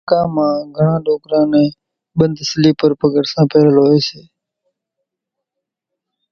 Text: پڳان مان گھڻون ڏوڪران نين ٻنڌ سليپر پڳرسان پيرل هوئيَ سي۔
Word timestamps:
پڳان 0.07 0.27
مان 0.35 0.53
گھڻون 0.77 0.99
ڏوڪران 1.05 1.45
نين 1.51 1.69
ٻنڌ 2.17 2.35
سليپر 2.51 2.91
پڳرسان 2.99 3.43
پيرل 3.51 3.75
هوئيَ 3.81 4.01
سي۔ 4.07 4.21